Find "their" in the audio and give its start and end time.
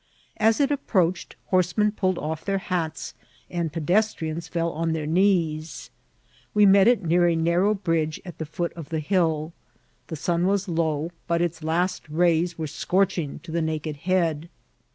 2.43-2.57, 4.93-5.05